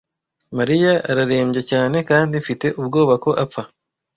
[0.57, 3.61] Mariya ararembye cyane kandi mfite ubwoba ko apfa.